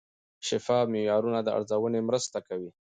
شفاف 0.47 0.85
معیارونه 0.93 1.39
د 1.43 1.47
ارزونې 1.57 1.99
مرسته 2.09 2.37
کوي. 2.47 2.69